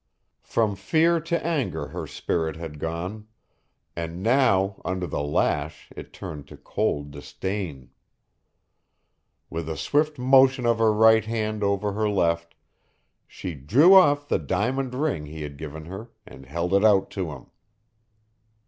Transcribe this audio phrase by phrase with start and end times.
[0.41, 3.27] From fear to anger her spirit had gone,
[3.95, 7.91] and now under the lash it turned to cold disdain.
[9.51, 12.55] With a swift motion of her right hand over her left
[13.27, 17.31] she drew off the diamond ring he had given her and held it out to
[17.33, 17.51] him.